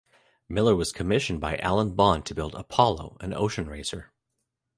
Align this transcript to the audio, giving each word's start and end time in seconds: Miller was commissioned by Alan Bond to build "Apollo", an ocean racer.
Miller 0.49 0.75
was 0.75 0.91
commissioned 0.91 1.39
by 1.39 1.57
Alan 1.57 1.93
Bond 1.93 2.25
to 2.25 2.33
build 2.33 2.55
"Apollo", 2.55 3.17
an 3.19 3.35
ocean 3.35 3.67
racer. 3.69 4.11